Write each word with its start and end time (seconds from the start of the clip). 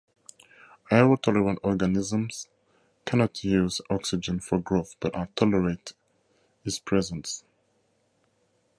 Aerotolerant 0.89 1.59
organisms 1.61 2.47
cannot 3.05 3.43
use 3.43 3.81
oxygen 3.91 4.39
for 4.39 4.57
growth 4.57 4.95
but 4.99 5.13
are 5.15 5.27
tolerate 5.35 5.93
its 6.65 6.79
presence. 6.79 7.43